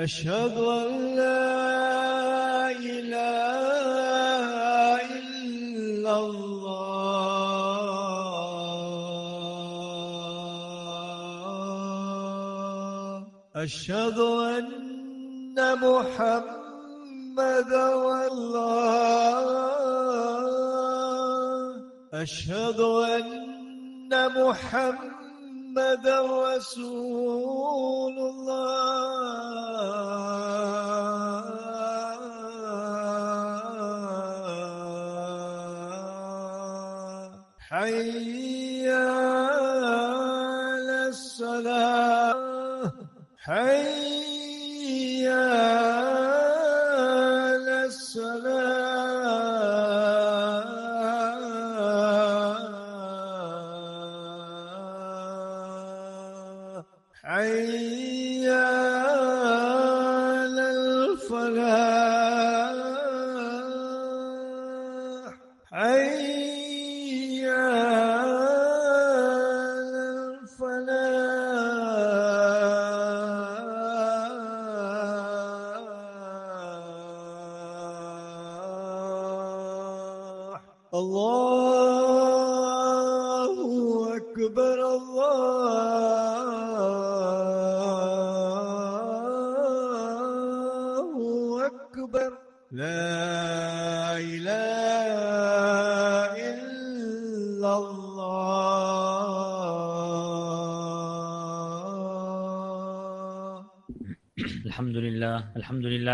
[0.00, 3.36] أشهد أن لا إله
[5.20, 6.70] إلا الله.
[13.56, 14.18] أشهد
[14.56, 17.72] أن محمد
[18.04, 19.44] والله.
[22.14, 26.06] أشهد أن محمد
[26.48, 29.59] رسول الله.
[65.72, 66.29] Hey!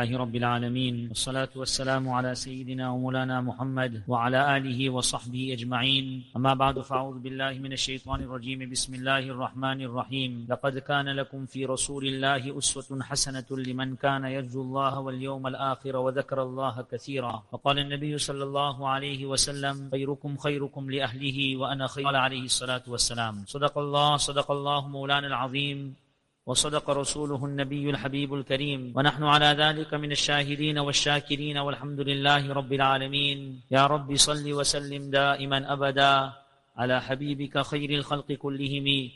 [0.07, 6.07] لله رب العالمين والصلاة والسلام على سيدنا ومولانا محمد وعلى آله وصحبه أجمعين.
[6.37, 8.71] أما بعد فأعوذ بالله من الشيطان الرجيم.
[8.71, 10.47] بسم الله الرحمن الرحيم.
[10.51, 16.43] لقد كان لكم في رسول الله أسوة حسنة لمن كان يرجو الله واليوم الآخر وذكر
[16.43, 17.43] الله كثيرا.
[17.53, 22.07] وقال النبي صلى الله عليه وسلم خيركم خيركم لأهله وأنا خير.
[22.17, 23.35] عليه الصلاة والسلام.
[23.47, 26.06] صدق الله صدق الله مولانا العظيم.
[26.47, 28.93] وصدق رسوله النبي الحبيب الكريم.
[28.97, 33.61] ونحن على ذلك من الشاهدين والشاكرين والحمد لله رب العالمين.
[33.71, 36.33] يا رب صل وسلم دائما أبدا
[36.77, 39.11] على حبيبك خير الخلق كلهم.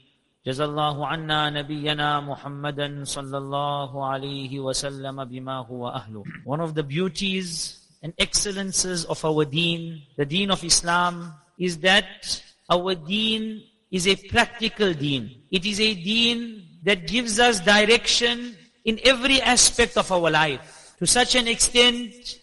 [0.46, 6.24] جزى الله عنا نبينا محمدا صلى الله عليه وسلم بما هو أهله.
[6.44, 12.42] One of the beauties and excellences of our deen, the deen of Islam, is that
[12.68, 13.62] our deen
[13.92, 15.30] is a practical deen.
[15.52, 20.94] It is a deen that gives us direction in every aspect of our life.
[20.98, 22.38] To such an extent,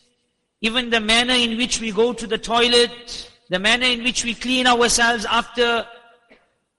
[0.61, 4.33] even the manner in which we go to the toilet, the manner in which we
[4.33, 5.85] clean ourselves after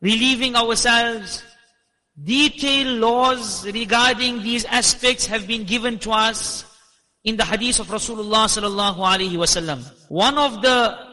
[0.00, 1.42] relieving ourselves,
[2.22, 6.64] detailed laws regarding these aspects have been given to us
[7.24, 9.84] in the hadith of Rasulullah sallallahu alaihi wasallam.
[10.08, 11.07] One of the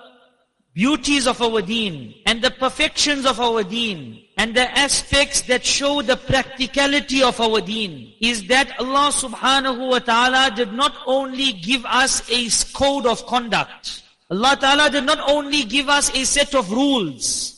[0.76, 6.02] beauties of our deen and the perfections of our deen and the aspects that show
[6.02, 11.86] the practicality of our deen is that Allah subhanahu wa ta'ala did not only give
[11.86, 14.04] us a code of conduct.
[14.30, 17.56] Allah ta'ala did not only give us a set of rules.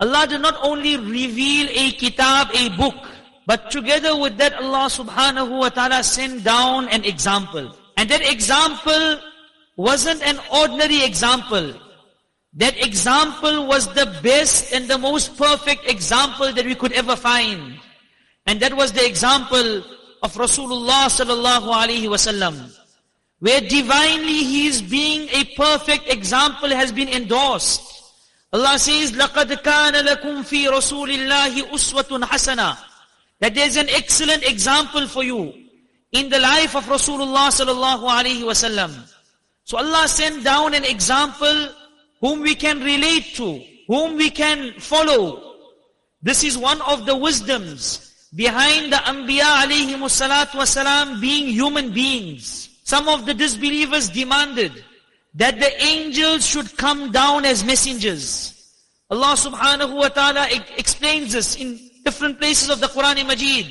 [0.00, 2.96] Allah did not only reveal a kitab, a book,
[3.44, 7.76] but together with that Allah subhanahu wa ta'ala sent down an example.
[7.98, 9.20] And that example
[9.76, 11.74] wasn't an ordinary example.
[12.57, 17.79] That example was the best and the most perfect example that we could ever find.
[18.45, 19.83] And that was the example
[20.21, 22.71] of Rasulullah sallallahu alaihi wasallam.
[23.39, 27.81] Where divinely his being a perfect example has been endorsed.
[28.53, 32.77] Allah says, لَقَدْ كَانَ لَكُمْ فِي رَسُولِ اللَّهِ أُسْوَةٌ حَسَنَةٌ
[33.39, 35.51] That there's an excellent example for you
[36.11, 38.93] in the life of Rasulullah sallallahu alaihi wasallam.
[39.63, 41.69] So Allah sent down an example
[42.20, 45.54] whom we can relate to, whom we can follow.
[46.22, 52.68] This is one of the wisdoms behind the Anbiya alayhi salatu wasalam being human beings.
[52.84, 54.84] Some of the disbelievers demanded
[55.34, 58.54] that the angels should come down as messengers.
[59.10, 63.66] Allah subhanahu wa ta'ala explains this in different places of the Quran Majid.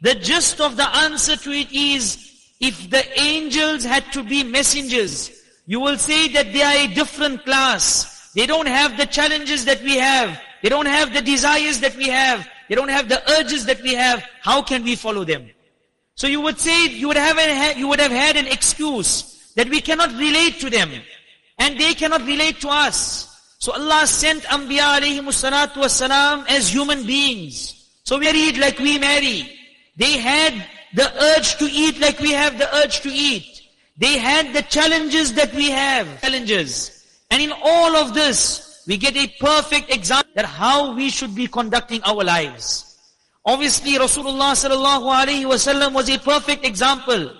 [0.00, 5.30] The gist of the answer to it is, if the angels had to be messengers,
[5.70, 8.32] you will say that they are a different class.
[8.34, 10.36] They don't have the challenges that we have.
[10.64, 12.48] They don't have the desires that we have.
[12.68, 14.26] They don't have the urges that we have.
[14.42, 15.48] How can we follow them?
[16.16, 19.80] So you would say, you would have, you would have had an excuse that we
[19.80, 20.90] cannot relate to them.
[21.56, 23.28] And they cannot relate to us.
[23.60, 27.88] So Allah sent Anbiya alayhi salatu wasalam as human beings.
[28.02, 29.56] So we married like we marry.
[29.96, 33.49] They had the urge to eat like we have the urge to eat.
[34.00, 36.22] They had the challenges that we have.
[36.22, 37.04] Challenges.
[37.30, 41.46] And in all of this, we get a perfect example that how we should be
[41.46, 42.96] conducting our lives.
[43.44, 47.30] Obviously, Rasulullah sallallahu alaihi wasallam was a perfect example.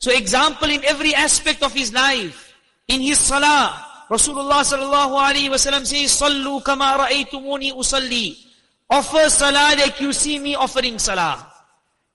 [0.00, 2.52] So example in every aspect of his life.
[2.88, 3.78] In his salah,
[4.10, 8.36] Rasulullah sallallahu alaihi wasallam says, "Sallu kama ra'aytumuni usalli."
[8.90, 11.46] Offer salah like you see me offering salah.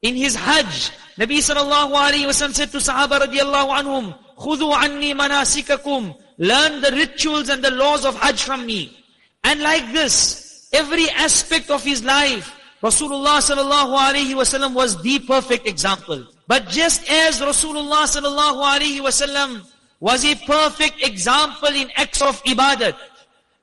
[0.04, 6.16] In his Hajj, Nabi sallallahu alaihi wasallam said to Sahaba radiallahu anhum, "Khudu anni manasikakum."
[6.38, 8.98] learn the rituals and the laws of Hajj from me.
[9.44, 12.52] And like this, every aspect of his life,
[12.82, 16.26] Rasulullah sallallahu alaihi wasallam was the perfect example.
[16.48, 19.66] But just as Rasulullah sallallahu alaihi wasallam
[20.00, 22.96] was a perfect example in acts of ibadat,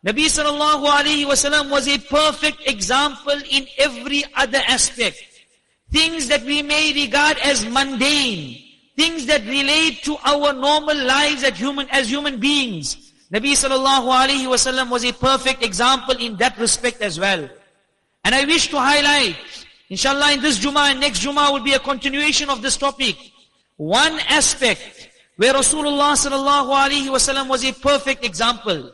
[0.07, 5.23] Nabi sallallahu alaihi wasallam was a perfect example in every other aspect.
[5.93, 8.63] Things that we may regard as mundane,
[8.97, 13.13] things that relate to our normal lives as human, as human beings.
[13.33, 17.49] Nabi sallallahu alayhi wasallam was a perfect example in that respect as well.
[18.25, 19.37] And I wish to highlight,
[19.89, 23.17] inshallah in this Jummah and next Jummah will be a continuation of this topic.
[23.77, 28.93] One aspect where Rasulullah sallallahu alayhi wasallam was a perfect example.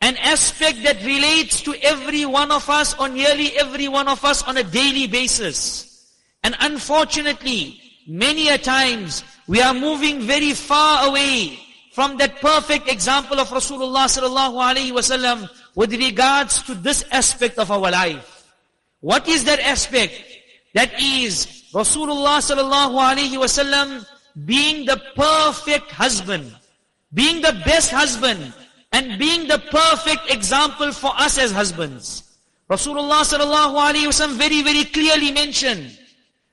[0.00, 4.42] An aspect that relates to every one of us or nearly every one of us
[4.44, 5.91] on a daily basis.
[6.42, 11.58] And unfortunately, Many a times we are moving very far away
[11.92, 17.70] from that perfect example of Rasulullah sallallahu alaihi wasallam with regards to this aspect of
[17.70, 18.44] our life.
[19.00, 20.14] What is that aspect?
[20.74, 24.04] That is Rasulullah sallallahu alaihi wasallam
[24.44, 26.50] being the perfect husband,
[27.14, 28.52] being the best husband,
[28.90, 32.36] and being the perfect example for us as husbands.
[32.68, 35.98] Rasulullah sallallahu alaihi wasallam very very clearly mentioned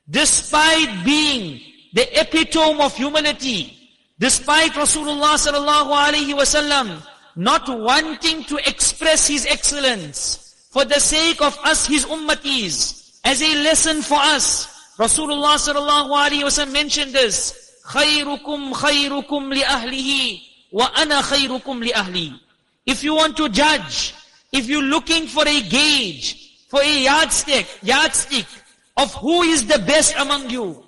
[0.10, 1.62] despite being
[1.94, 3.74] the epitome of humility,
[4.18, 7.02] despite Rasulullah sallallahu alaihi wasallam
[7.36, 13.64] not wanting to express his excellence for the sake of us his ummatis as a
[13.64, 14.68] lesson for us
[14.98, 20.42] Rasulullah sallallahu alaihi wasallam mentioned this khayrukum khayrukum li ahlihi
[20.72, 22.34] wa ana khayrukum li ahli.
[22.86, 24.14] If you want to judge
[24.52, 28.46] if you're looking for a gauge for a yardstick yardstick
[29.00, 30.84] of who is the best among you.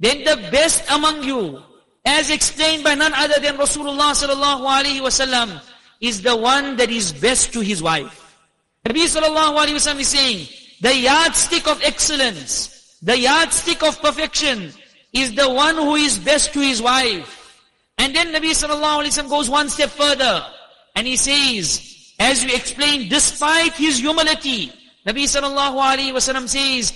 [0.00, 1.62] Then the best among you,
[2.04, 5.62] as explained by none other than Rasulullah sallallahu alaihi wasallam,
[6.00, 8.22] is the one that is best to his wife.
[8.84, 10.48] Nabi sallallahu alaihi wasallam is saying,
[10.80, 14.72] the yardstick of excellence, the yardstick of perfection,
[15.12, 17.62] is the one who is best to his wife.
[17.96, 20.44] And then Nabi sallallahu alaihi wasallam goes one step further,
[20.94, 24.72] and he says, as we explained, despite his humility,
[25.06, 26.90] Nabi sallallahu alaihi wasallam says,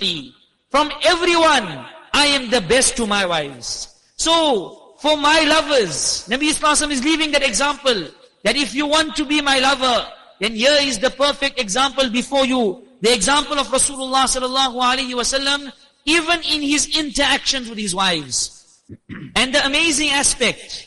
[0.71, 4.00] from everyone, I am the best to my wives.
[4.17, 8.09] So, for my lovers, Nabi Islam is leaving that example,
[8.45, 10.07] that if you want to be my lover,
[10.41, 12.83] then here is the perfect example before you.
[13.00, 15.73] The example of Rasulullah sallallahu alaihi wasallam,
[16.05, 18.81] even in his interactions with his wives.
[19.37, 20.87] and the amazing aspect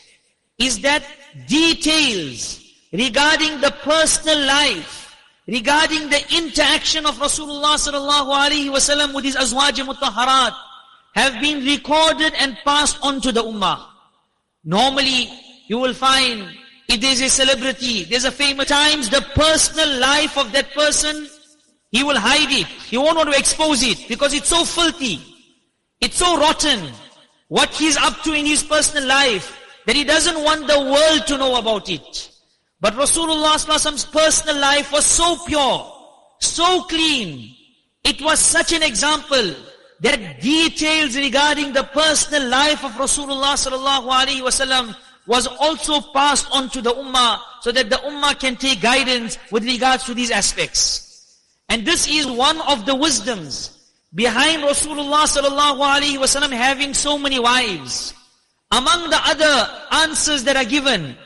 [0.58, 1.04] is that
[1.46, 2.62] details
[2.92, 5.03] regarding the personal life
[5.46, 10.54] regarding the interaction of Rasulullah sallallahu alaihi wasallam with his azwaj mutahharat
[11.14, 13.86] have been recorded and passed on to the ummah.
[14.64, 15.28] Normally,
[15.68, 16.48] you will find
[16.88, 21.28] if there's a celebrity, there's a famous times, the personal life of that person,
[21.90, 22.66] he will hide it.
[22.66, 25.20] He won't want to expose it because it's so filthy.
[26.00, 26.92] It's so rotten.
[27.48, 31.38] What he's up to in his personal life that he doesn't want the world to
[31.38, 32.30] know about it.
[32.84, 35.90] But Rasulullah's personal life was so pure,
[36.38, 37.56] so clean.
[38.04, 39.54] It was such an example
[40.00, 44.94] that details regarding the personal life of Rasulullah sallallahu alaihi wasallam
[45.26, 49.64] was also passed on to the ummah so that the ummah can take guidance with
[49.64, 51.40] regards to these aspects.
[51.70, 53.80] And this is one of the wisdoms
[54.14, 58.12] behind Rasulullah sallallahu alaihi wasallam having so many wives.
[58.70, 61.16] Among the other answers that are given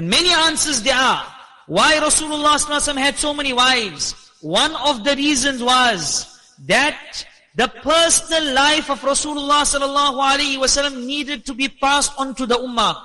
[0.00, 1.26] and many answers there are.
[1.66, 4.30] Why Rasulullah had so many wives?
[4.40, 11.44] One of the reasons was that the personal life of Rasulullah sallallahu alaihi wasallam needed
[11.44, 12.96] to be passed on to the ummah.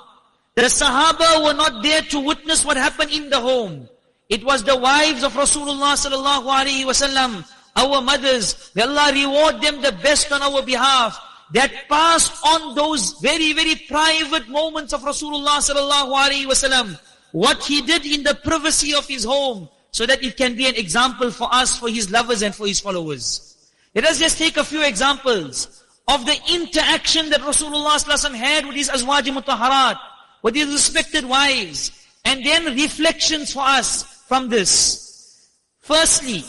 [0.56, 3.90] The Sahaba were not there to witness what happened in the home.
[4.30, 7.44] It was the wives of Rasulullah sallallahu alaihi wasallam,
[7.76, 8.72] our mothers.
[8.74, 11.20] May Allah reward them the best on our behalf.
[11.54, 17.00] That passed on those very, very private moments of Rasulullah sallallahu alaihi wasallam.
[17.32, 20.76] What he did in the privacy of his home, so that it can be an
[20.76, 23.56] example for us, for his lovers and for his followers.
[23.94, 28.76] Let us just take a few examples of the interaction that Rasulullah sallallahu had with
[28.76, 29.98] his azwaji mutaharat
[30.46, 31.92] with his respected wives.
[32.24, 35.50] And then reflections for us from this.
[35.80, 36.44] Firstly,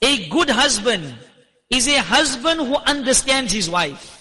[0.00, 1.14] a good husband
[1.68, 4.13] is a husband who understands his wife.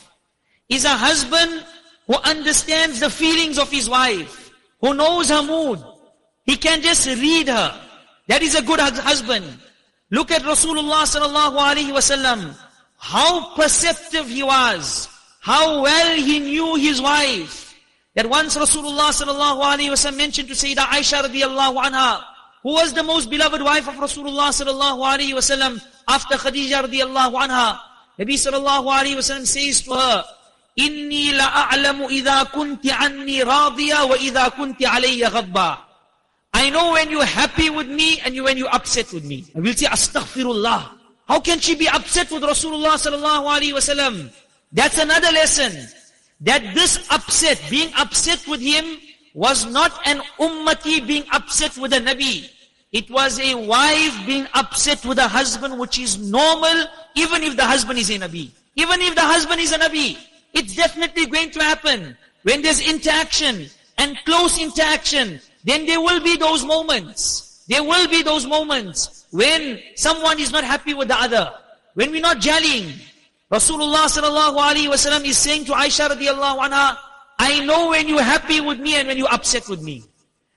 [0.70, 1.66] Is a husband
[2.08, 4.52] who understands the feelings of his wife,
[4.82, 5.84] who knows her mood.
[6.46, 7.80] He can just read her.
[8.28, 9.46] That is a good husband.
[10.12, 12.56] Look at Rasulullah sallallahu alaihi wasallam.
[12.98, 15.10] How perceptive he was.
[15.42, 17.76] How well he knew his wife.
[18.16, 22.24] That once Rasulullah sallallahu alaihi wasallam mentioned to Sayyidah Aisha radiallahu anha,
[22.62, 27.80] who was the most beloved wife of Rasulullah sallallahu alaihi wasallam after Khadija radiallahu anha.
[28.20, 30.24] Nabi sallallahu alaihi wasallam says to her,
[30.76, 30.90] I
[36.70, 39.46] know when you're happy with me and when you're upset with me.
[39.56, 40.90] I will say astaghfirullah.
[41.28, 44.34] How can she be upset with Rasulullah sallallahu alaihi wasallam?
[44.72, 45.88] That's another lesson.
[46.42, 48.98] That this upset, being upset with him
[49.34, 52.50] was not an ummati being upset with a nabi.
[52.92, 57.66] It was a wife being upset with a husband which is normal even if the
[57.66, 58.50] husband is a nabi.
[58.76, 60.18] Even if the husband is a nabi.
[60.54, 62.18] It's definitely going to happen.
[62.44, 63.68] When there's interaction
[63.98, 67.64] and close interaction, then there will be those moments.
[67.68, 71.52] There will be those moments when someone is not happy with the other.
[71.96, 72.94] When we're not jellying.
[73.52, 76.98] Rasulullah sallallahu alaihi wasallam is saying to Aisha radiallahu anha,
[77.40, 80.04] I know when you're happy with me and when you're upset with me.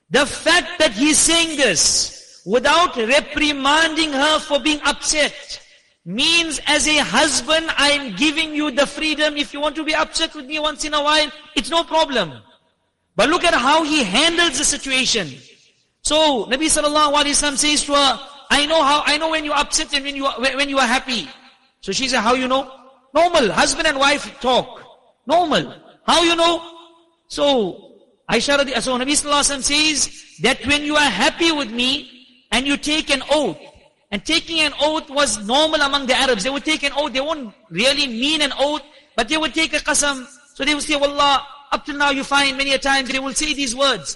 [0.09, 5.61] The fact that he's saying this without reprimanding her for being upset
[6.07, 9.35] means as a husband, I'm giving you the freedom.
[9.35, 12.31] If you want to be upset with me once in a while, it's no problem.
[13.17, 15.27] But look at how he handles the situation.
[16.03, 19.53] So Nabi sallallahu alaihi wasallam says to her, I know how, I know when you're
[19.53, 21.27] upset and when you are, when you are happy.
[21.81, 22.71] So she said, how you know?
[23.13, 23.51] Normal.
[23.51, 24.81] Husband and wife talk.
[25.25, 25.73] Normal.
[26.05, 26.63] How you know?
[27.27, 27.97] So,
[28.29, 32.09] Aisha so Nabi Sallallahu alaihi wasallam says that when you are happy with me
[32.51, 33.57] and you take an oath,
[34.11, 36.43] and taking an oath was normal among the Arabs.
[36.43, 37.13] They would take an oath.
[37.13, 38.81] They won't really mean an oath,
[39.15, 40.25] but they would take a qasam.
[40.53, 43.33] So they would say, Wallah, up till now you find many a time they will
[43.33, 44.15] say these words.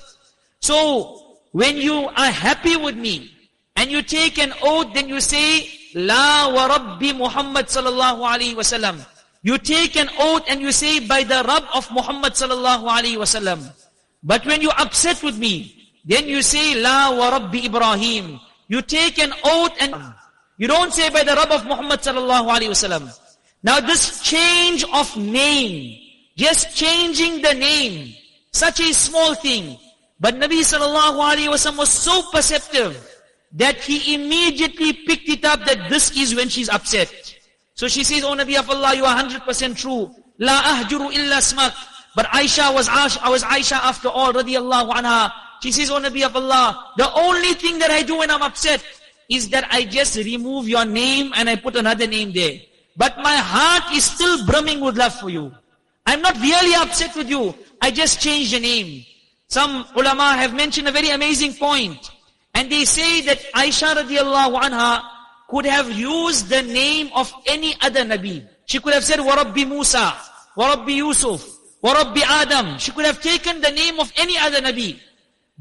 [0.61, 3.31] So, when you are happy with me,
[3.75, 9.05] and you take an oath, then you say, La wa Rabbi Muhammad sallallahu alayhi wasallam.
[9.41, 13.73] You take an oath and you say by the Rabb of Muhammad sallallahu alayhi wasallam.
[14.23, 18.39] But when you upset with me, then you say La wa Rabbi Ibrahim.
[18.71, 19.93] You take an oath and
[20.57, 23.11] you don't say by the Rabb of Muhammad sallallahu alayhi wasallam.
[23.63, 25.99] Now this change of name,
[26.37, 28.15] just changing the name,
[28.53, 29.77] such a small thing.
[30.21, 32.95] But Nabi sallallahu alayhi wasallam was so perceptive
[33.51, 37.11] that he immediately picked it up that this is when she's upset.
[37.73, 40.15] So she says, Oh Nabi of Allah, you are 100% true.
[40.39, 41.73] La ahjuru illa smak.
[42.15, 45.29] But Aisha was Aisha, I was Aisha after all, radiallahu anha.
[45.61, 48.83] She says, Oh Nabi of Allah, the only thing that I do when I'm upset
[49.29, 52.59] is that I just remove your name and I put another name there.
[52.97, 55.53] But my heart is still brimming with love for you.
[56.05, 57.55] I'm not really upset with you.
[57.81, 59.05] I just changed the name.
[59.47, 62.11] Some ulama have mentioned a very amazing point.
[62.53, 65.03] And they say that Aisha radiallahu anha
[65.47, 68.45] could have used the name of any other Nabi.
[68.65, 70.13] She could have said, Warabbi Musa,
[70.57, 71.45] Warabbi Yusuf,
[71.83, 72.77] Warabbi Adam.
[72.79, 74.99] She could have taken the name of any other Nabi.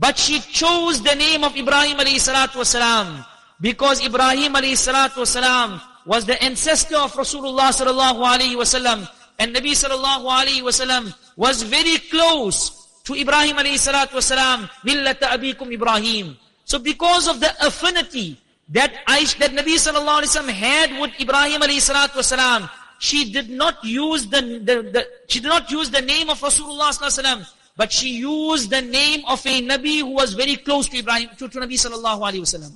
[0.00, 3.26] But she chose the name of Ibrahim alayhi.
[3.60, 9.06] Because Ibrahim alayhi was the ancestor of Rasulullah sallallahu alayhi wasallam.
[9.38, 14.70] And Nabi sallallahu alayhi wasallam was very close to Ibrahim alayhi salatu wasalam.
[14.88, 16.34] Millata abikum Ibrahim.
[16.64, 18.40] So because of the affinity
[18.70, 23.82] that Aish, that Nabi sallallahu alaihi wasallam had with Ibrahim alayhi salatu she did not
[23.84, 27.52] use the, the, the, she did not use the name of Rasulullah sallallahu alaihi wasallam,
[27.80, 31.48] but she used the name of a Nabi who was very close to Ibrahim, to,
[31.48, 32.72] to Nabi sallallahu alaihi wasallam.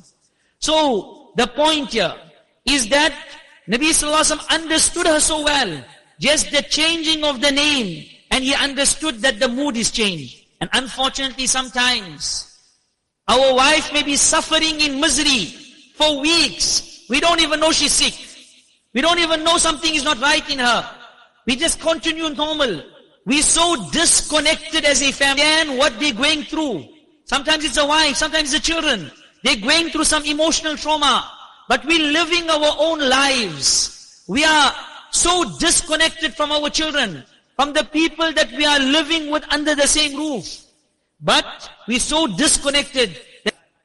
[0.58, 2.14] So the point here
[2.64, 3.12] is that
[3.68, 5.84] Nabi sallallahu alaihi wasallam understood her so well,
[6.18, 10.42] just the changing of the name, and he understood that the mood is changed.
[10.62, 12.58] And unfortunately sometimes,
[13.28, 15.52] our wife may be suffering in misery
[15.96, 17.04] for weeks.
[17.10, 18.14] We don't even know she's sick.
[18.94, 20.90] We don't even know something is not right in her.
[21.46, 22.93] We just continue normal.
[23.26, 26.86] We're so disconnected as a family and what they're going through.
[27.24, 29.10] Sometimes it's a wife, sometimes the children.
[29.42, 31.30] They're going through some emotional trauma.
[31.68, 34.22] But we're living our own lives.
[34.28, 34.74] We are
[35.10, 37.24] so disconnected from our children,
[37.56, 40.62] from the people that we are living with under the same roof.
[41.20, 43.18] But we're so disconnected.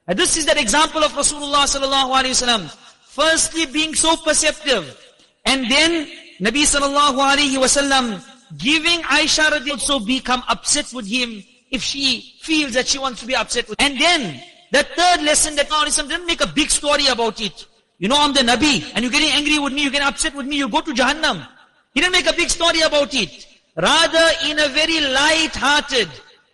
[0.07, 2.75] And this is that example of Rasulullah sallallahu alaihi wasallam.
[3.03, 4.97] Firstly, being so perceptive,
[5.45, 6.07] and then
[6.41, 8.23] Nabi sallallahu alaihi wasallam
[8.57, 13.35] giving Aisha also become upset with him if she feels that she wants to be
[13.35, 13.79] upset with.
[13.81, 14.41] And then
[14.71, 17.65] the third lesson that Nabi didn't make a big story about it.
[17.97, 20.47] You know, I'm the Nabi, and you're getting angry with me, you're getting upset with
[20.47, 21.45] me, you go to Jahannam.
[21.93, 23.45] He didn't make a big story about it.
[23.75, 26.07] Rather, in a very light-hearted,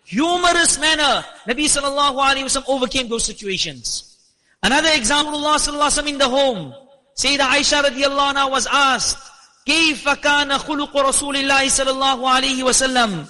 [0.04, 4.16] humorous manner, Nabi sallallahu alayhi wasallam overcame those situations.
[4.62, 6.74] Another example, Allah sallallahu alayhi in the home.
[7.16, 9.18] Sayyidah Aisha radiallahu anha was asked,
[9.65, 13.25] كيف كان خلق رسول الله صلى الله عليه وسلم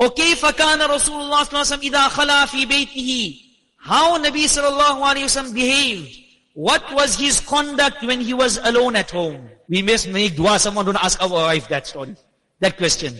[0.00, 3.40] وكيف كان رسول الله صلى الله عليه وسلم إذا خلا في بيته
[3.80, 6.18] How Nabi sallallahu alayhi wasallam behaved.
[6.54, 9.48] What was his conduct when he was alone at home?
[9.68, 10.58] We must make dua.
[10.58, 12.16] Someone don't ask our wife that story,
[12.58, 13.14] that question.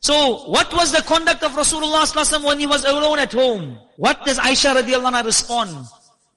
[0.00, 3.78] So, what was the conduct of Rasulullah when he was alone at home?
[3.96, 5.76] What does Aisha radiallahu anha respond?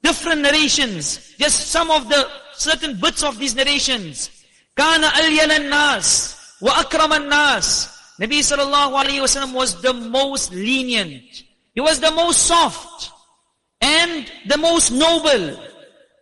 [0.03, 1.33] Different narrations.
[1.39, 4.29] Just some of the certain bits of these narrations.
[4.78, 7.90] Kana al nas wa akram nas.
[8.20, 11.42] Nabi sallallahu alayhi wasallam was the most lenient.
[11.74, 13.10] He was the most soft
[13.80, 15.58] and the most noble.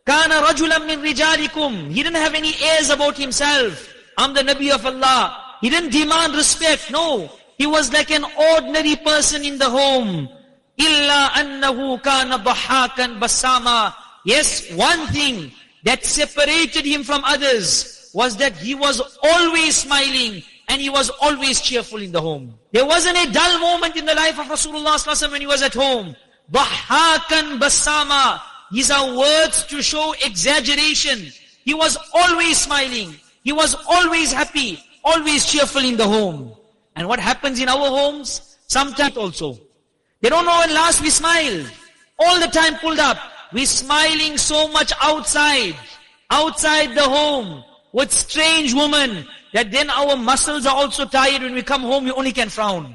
[0.06, 1.90] Kana rajulam min rijalikum.
[1.92, 3.92] He didn't have any airs about himself.
[4.16, 5.58] I'm the Nabi of Allah.
[5.60, 6.90] He didn't demand respect.
[6.90, 7.30] No.
[7.58, 10.30] He was like an ordinary person in the home.
[10.78, 13.94] Illa annahu kana bahakan basama.
[14.24, 15.52] Yes, one thing
[15.84, 21.60] that separated him from others was that he was always smiling and he was always
[21.60, 22.58] cheerful in the home.
[22.72, 26.16] There wasn't a dull moment in the life of Rasulullah when he was at home.
[26.50, 28.40] Bahakan basama.
[28.72, 31.30] These are words to show exaggeration.
[31.66, 33.14] He was always smiling.
[33.44, 36.52] He was always happy always cheerful in the home.
[36.96, 38.56] And what happens in our homes?
[38.66, 39.58] Sometimes also.
[40.22, 41.70] They don't know when last we smiled.
[42.18, 43.18] All the time pulled up.
[43.52, 45.76] We're smiling so much outside.
[46.30, 47.62] Outside the home.
[47.96, 49.26] With strange women.
[49.54, 51.40] That then our muscles are also tired.
[51.40, 52.94] When we come home, we only can frown.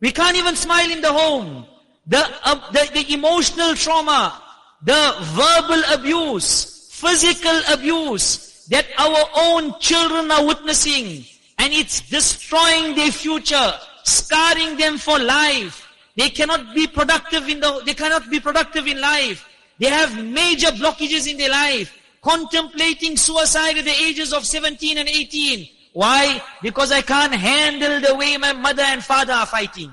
[0.00, 1.66] We can't even smile in the home.
[2.08, 4.42] The, uh, the, the emotional trauma.
[4.82, 6.90] The verbal abuse.
[6.90, 8.66] Physical abuse.
[8.70, 11.24] That our own children are witnessing
[11.58, 15.86] and it's destroying their future, scarring them for life.
[16.16, 19.46] They cannot be productive in the, they cannot be productive in life.
[19.78, 25.08] They have major blockages in their life, contemplating suicide at the ages of 17 and
[25.08, 25.68] 18.
[25.92, 26.42] Why?
[26.62, 29.92] Because I can't handle the way my mother and father are fighting.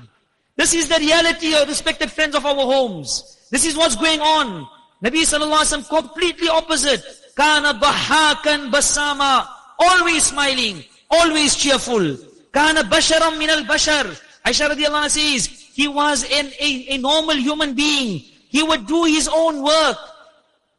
[0.56, 3.46] This is the reality of respected friends of our homes.
[3.50, 4.66] This is what's going on.
[5.04, 7.04] Nabi sallallahu alaihi wasallam completely opposite.
[7.36, 9.46] Kana bahakan basama,
[9.78, 12.16] always smiling always cheerful.
[12.52, 14.06] Kana basharam min al-bashar.
[14.44, 18.24] Aisha radiallahu anha says, he was an, a, a normal human being.
[18.48, 19.96] He would do his own work.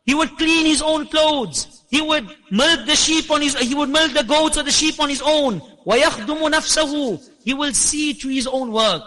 [0.05, 1.85] He would clean his own clothes.
[1.90, 5.01] He would milk the sheep on his, he would milk the goats or the sheep
[5.01, 5.61] on his own.
[5.87, 9.03] وَيَخْدُمُ نَفْسَهُ He will see to his own work.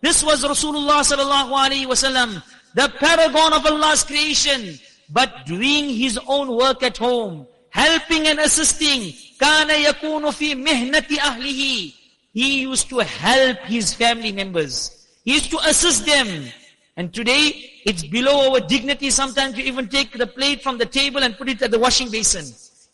[0.00, 2.42] This was Rasulullah sallallahu alaihi wasallam,
[2.74, 4.78] the paragon of Allah's creation,
[5.10, 11.92] but doing his own work at home, helping and assisting, كان يكون في مهنة أهله
[12.32, 15.06] He used to help his family members.
[15.24, 16.52] He used to assist them.
[16.96, 21.22] And today, it's below our dignity sometimes to even take the plate from the table
[21.22, 22.44] and put it at the washing basin.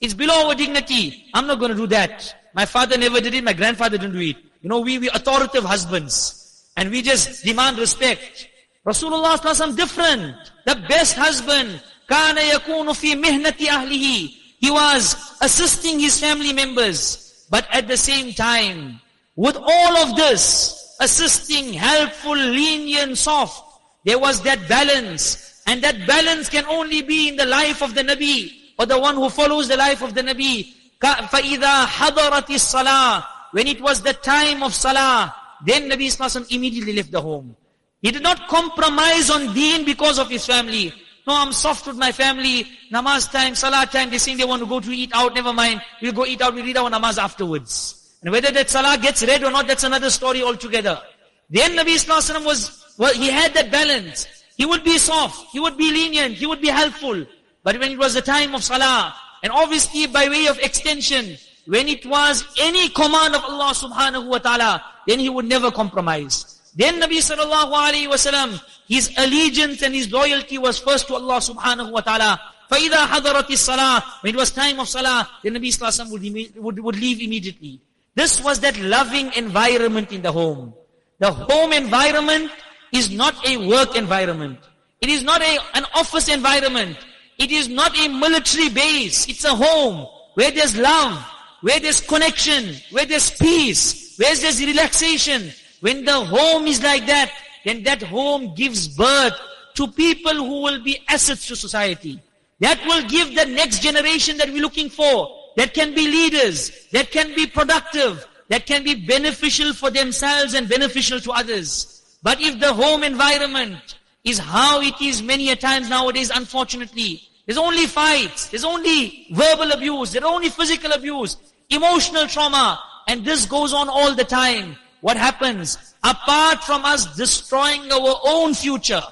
[0.01, 1.27] It's below our dignity.
[1.35, 2.35] I'm not going to do that.
[2.55, 3.45] My father never did it.
[3.45, 4.37] My grandfather didn't do it.
[4.63, 6.71] You know, we, we authoritative husbands.
[6.77, 8.49] And we just demand respect.
[8.87, 10.37] Rasulullah different.
[10.67, 11.81] The best husband.
[12.09, 14.31] كان يكون في مهنة أهله
[14.63, 19.01] he was assisting his family members, but at the same time,
[19.35, 23.66] with all of this, assisting, helpful, lenient, soft,
[24.07, 25.63] there was that balance.
[25.67, 29.15] And that balance can only be in the life of the Nabi, or the one
[29.15, 30.75] who follows the life of the Nabi.
[31.01, 35.35] فَإِذَا حَضَرَتِ الصَّلَاةِ When it was the time of Salah,
[35.65, 37.57] then Nabi Sallallahu immediately left the home.
[38.01, 40.93] He did not compromise on deen because of his family.
[41.27, 42.67] No, I'm soft with my family.
[42.93, 45.35] Namaz time, salah time, they saying they want to go to eat out.
[45.35, 45.81] Never mind.
[46.01, 46.55] We'll go eat out.
[46.55, 48.19] We'll read our namaz afterwards.
[48.23, 51.01] And whether that salah gets read or not, that's another story altogether.
[51.49, 54.27] Then Nabi Wasallam was, well, he had that balance.
[54.57, 55.51] He would be soft.
[55.53, 56.35] He would be lenient.
[56.35, 57.25] He would be helpful.
[57.63, 61.37] But when it was the time of salah, And obviously by way of extension,
[61.67, 66.61] when it was any command of Allah subhanahu wa ta'ala, then he would never compromise.
[66.75, 71.91] Then Nabi sallallahu alayhi wasallam, his allegiance and his loyalty was first to Allah subhanahu
[71.91, 72.41] wa ta'ala.
[72.71, 76.65] فَإِذَا حَضَرَتِ الصَّلَاةِ When it was time of salah, then Nabi sallallahu alayhi wa would,
[76.65, 77.81] would, would leave immediately.
[78.15, 80.73] This was that loving environment in the home.
[81.19, 82.51] The home environment
[82.92, 84.60] is not a work environment.
[85.02, 86.98] It is not a, an office environment.
[87.38, 89.28] It is not a military base.
[89.28, 91.24] It's a home where there's love,
[91.62, 95.52] where there's connection, where there's peace, where there's relaxation.
[95.82, 97.32] When the home is like that,
[97.66, 99.34] then that home gives birth
[99.76, 102.20] to people who will be assets to society.
[102.60, 107.12] That will give the next generation that we're looking for, that can be leaders, that
[107.12, 111.97] can be productive, that can be beneficial for themselves and beneficial to others.
[112.24, 117.58] But if the home environment is how it is many a times nowadays, unfortunately, there's
[117.58, 121.38] only fights, there's only verbal abuse, there's only physical abuse,
[121.70, 124.76] emotional trauma, and this goes on all the time.
[125.02, 125.78] What happens?
[126.04, 129.04] Apart from us destroying our own future,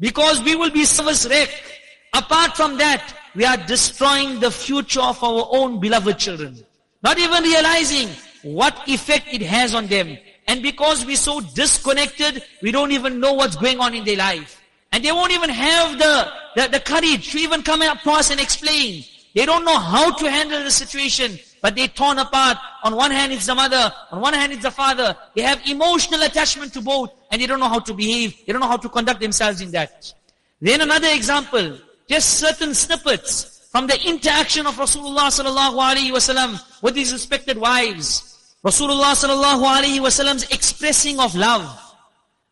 [0.00, 1.50] because we will be service wreck.
[2.12, 6.58] Apart from that, we are destroying the future of our own beloved children.
[7.02, 8.08] Not even realizing
[8.42, 10.18] what effect it has on them.
[10.46, 14.60] And because we're so disconnected, we don't even know what's going on in their life.
[14.92, 19.04] And they won't even have the, the, the courage to even come us and explain.
[19.34, 22.58] They don't know how to handle the situation, but they're torn apart.
[22.82, 25.16] On one hand it's the mother, on one hand it's the father.
[25.36, 28.34] They have emotional attachment to both, and they don't know how to behave.
[28.44, 30.12] They don't know how to conduct themselves in that.
[30.60, 36.96] Then another example, just certain snippets from the interaction of Rasulullah sallallahu alaihi wasallam with
[36.96, 38.29] his respected wives.
[38.64, 41.64] Rasulullah sallallahu alaihi wasallam's expressing of love.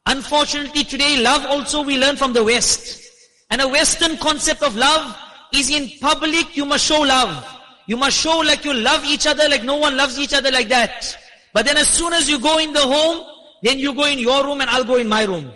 [0.06, 3.02] Unfortunately today love also we learn from the West.
[3.50, 5.16] And a Western concept of love
[5.52, 7.44] is in public you must show love.
[7.86, 10.68] You must show like you love each other like no one loves each other like
[10.68, 11.16] that.
[11.52, 13.26] But then as soon as you go in the home,
[13.62, 15.50] then you go in your room and I'll go in my room.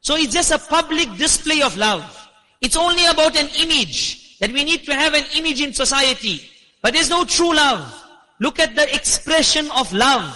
[0.00, 2.28] So it's just a public display of love.
[2.60, 6.48] It's only about an image, that we need to have an image in society.
[6.80, 8.01] But there's no true love.
[8.42, 10.26] Look at the expression of love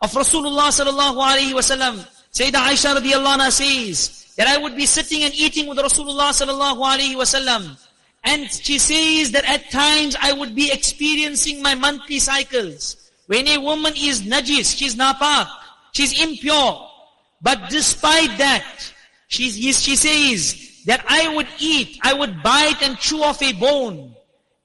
[0.00, 2.06] of Rasulullah sallallahu alaihi wasallam.
[2.30, 6.78] Sayyidah Aisha radiallahu anha says that I would be sitting and eating with Rasulullah sallallahu
[6.78, 7.76] alaihi wasallam.
[8.22, 13.10] And she says that at times I would be experiencing my monthly cycles.
[13.26, 15.50] When a woman is najis, she's napak,
[15.90, 16.88] she's impure.
[17.42, 18.64] But despite that,
[19.26, 24.14] she, she says, that I would eat, I would bite and chew off a bone.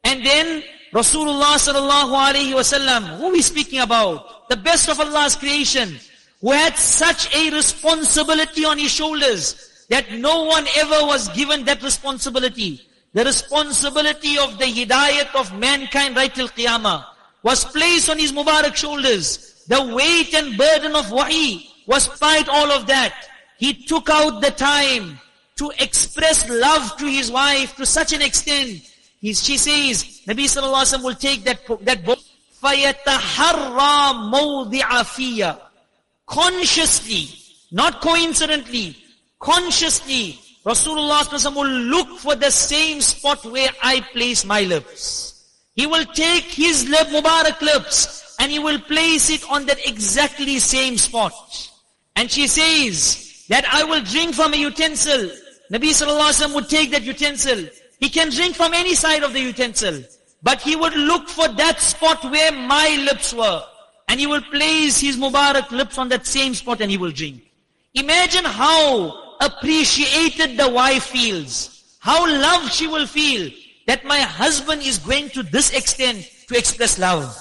[0.03, 4.47] And then Rasulullah sallallahu alayhi wasallam, who we speaking about?
[4.49, 5.97] The best of Allah's creation,
[6.39, 11.81] who had such a responsibility on his shoulders that no one ever was given that
[11.81, 12.79] responsibility.
[13.13, 17.05] The responsibility of the hidayat of mankind right till Qiyamah
[17.41, 19.65] was placed on his Mubarak shoulders.
[19.67, 23.13] The weight and burden of wahi was spite all of that.
[23.57, 25.19] He took out the time
[25.55, 28.92] to express love to his wife to such an extent.
[29.22, 32.20] He, she says, Nabi sallallahu alaihi wasallam will take that, that book,
[32.62, 35.60] فَيَتَحَرَّى مَوْضِعَ فِيَّ
[36.26, 37.28] Consciously,
[37.70, 38.96] not coincidentally,
[39.38, 45.34] consciously, Rasulullah sallallahu will look for the same spot where I place my lips.
[45.74, 50.58] He will take his lip, Mubarak lips, and he will place it on that exactly
[50.58, 51.32] same spot.
[52.16, 55.30] And she says that I will drink from a utensil
[55.70, 57.68] Nabi sallallahu alaihi wasallam would take that utensil.
[58.03, 60.03] he can drink from any side of the utensil.
[60.41, 63.63] But he would look for that spot where my lips were.
[64.09, 67.49] And he will place his Mubarak lips on that same spot and he will drink.
[67.93, 71.95] Imagine how appreciated the wife feels.
[71.99, 73.49] How loved she will feel
[73.87, 77.33] that my husband is going to this extent to express love.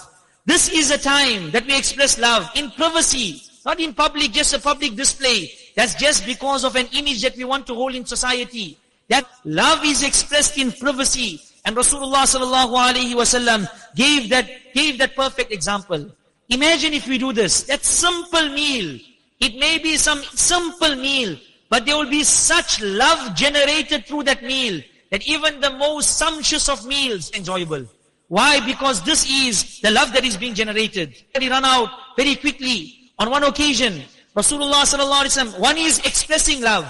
[0.46, 4.60] This is a time that we express love in privacy, not in public, just a
[4.60, 5.50] public display.
[5.74, 8.78] That's just because of an image that we want to hold in society.
[9.12, 11.38] That love is expressed in privacy.
[11.66, 16.10] And Rasulullah sallallahu alaihi wasallam gave that, gave that perfect example.
[16.48, 17.64] Imagine if we do this.
[17.64, 18.98] That simple meal.
[19.38, 21.36] It may be some simple meal,
[21.68, 26.70] but there will be such love generated through that meal that even the most sumptuous
[26.70, 27.84] of meals enjoyable.
[28.28, 28.64] Why?
[28.64, 31.22] Because this is the love that is being generated.
[31.38, 33.12] He run out very quickly.
[33.18, 36.88] On one occasion, Rasulullah sallallahu alaihi wasallam, one is expressing love.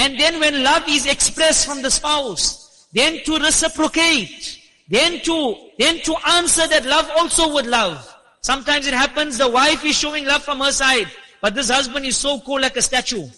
[0.00, 4.58] And then when love is expressed from the spouse, then to reciprocate,
[4.88, 7.98] then to, then to answer that love also with love.
[8.40, 11.06] Sometimes it happens the wife is showing love from her side,
[11.42, 13.28] but this husband is so cold like a statue.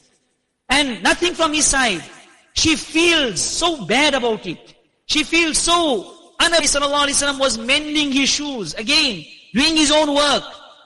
[0.69, 2.05] And nothing from his side.
[2.55, 4.77] She feels so bad about it.
[5.07, 8.75] She feels so Anabi sallallahu alayhi was mending his shoes.
[8.75, 10.45] Again, doing his own work.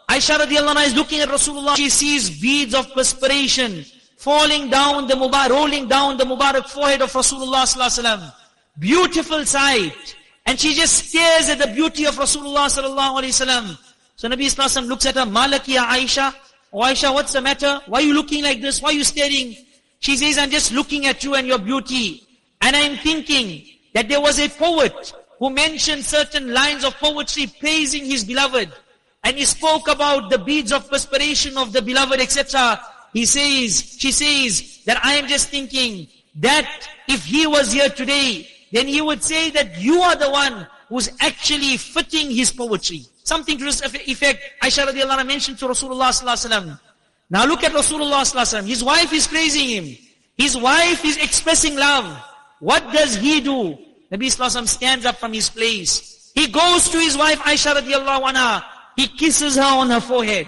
[0.08, 1.76] Aisha radiallahu anha is looking at Rasulullah.
[1.76, 3.84] She sees beads of perspiration
[4.16, 8.34] falling down the Mubarak, rolling down the Mubarak forehead of Rasulullah sallallahu alaihi wasallam.
[8.78, 10.16] Beautiful sight.
[10.46, 13.78] And she just stares at the beauty of Rasulullah sallallahu alaihi wasallam.
[14.16, 16.34] So Nabi sallallahu looks at her, Malakiya Aisha.
[16.72, 17.80] Oh Aisha, what's the matter?
[17.86, 18.82] Why are you looking like this?
[18.82, 19.56] Why are you staring?
[20.00, 22.26] She says, I'm just looking at you and your beauty.
[22.60, 28.04] And I'm thinking that there was a poet who mentioned certain lines of poetry praising
[28.04, 28.72] his beloved.
[29.24, 32.80] And he spoke about the beads of perspiration of the beloved, etc.
[33.12, 38.48] He says, she says, that I am just thinking that if he was here today,
[38.72, 43.06] then he would say that you are the one who's actually fitting his poetry.
[43.24, 46.80] Something to this effect, Aisha radiallahu anha mentioned to Rasulullah sallallahu alaihi wasallam.
[47.30, 48.66] Now look at Rasulullah sallallahu alaihi wasallam.
[48.68, 49.98] His wife is praising him.
[50.36, 52.22] His wife is expressing love.
[52.60, 53.78] What does he do?
[54.12, 56.30] Nabi Sallallahu stands up from his place.
[56.34, 58.62] He goes to his wife Aisha radiallahu anha.
[58.96, 60.46] He kisses her on her forehead.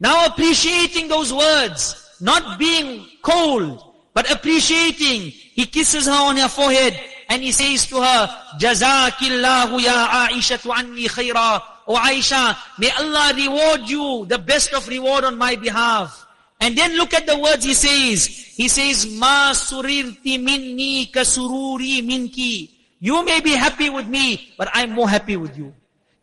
[0.00, 5.30] Now appreciating those words, not being cold, but appreciating.
[5.30, 8.28] He kisses her on her forehead and he says to her,
[8.58, 11.62] Jazakillahu ya Aisha tu anni khaira.
[11.86, 16.26] O oh Aisha, may Allah reward you the best of reward on my behalf.
[16.60, 18.26] And then look at the words he says.
[18.26, 22.70] He says, Ma surirti minni kasururi minki.
[23.00, 25.74] You may be happy with me, but I'm more happy with you.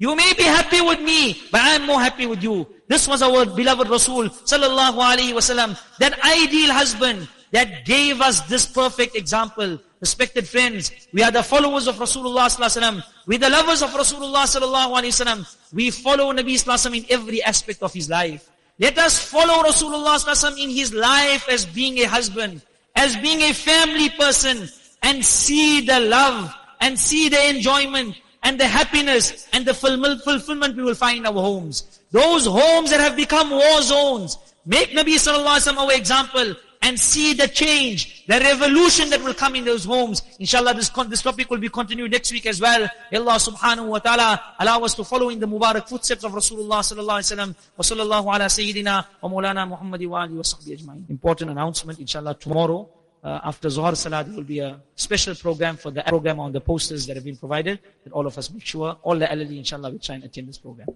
[0.02, 2.66] You may be happy with me, but I'm more happy with you.
[2.88, 8.66] This was our beloved Rasul sallallahu alaihi wasallam, that ideal husband that gave us this
[8.66, 9.78] perfect example.
[10.00, 13.04] Respected friends, we are the followers of Rasulullah sallallahu alaihi wasallam.
[13.28, 15.46] We the lovers of Rasulullah sallallahu alaihi wasallam.
[15.72, 18.50] We follow Nabi sallallahu in every aspect of his life.
[18.80, 22.64] Let us follow Rasulullah sallallahu in his life as being a husband,
[22.96, 24.68] as being a family person,
[25.04, 30.84] and see the love and see the enjoyment and the happiness and the fulfillment we
[30.84, 32.00] will find in our homes.
[32.12, 37.00] Those homes that have become war zones, make Nabi sallallahu alaihi wasallam our example and
[37.00, 40.24] see the change, the revolution that will come in those homes.
[40.40, 42.90] Inshallah, this, this topic will be continued next week as well.
[43.14, 47.22] Allah subhanahu wa ta'ala allow us to follow in the Mubarak footsteps of Rasulullah sallallahu
[47.22, 47.56] alaihi wasallam.
[47.78, 51.10] Wa sallallahu ala sayyidina wa maulana wa alihi wa sahbihi ajma'in.
[51.12, 52.90] Important announcement, inshallah, tomorrow
[53.24, 56.62] uh, after Zohar Salah, there will be a special program for the program on the
[56.62, 59.92] posters that have been provided, that all of us make sure, all the elderly, inshallah,
[59.92, 60.88] will try and attend this program.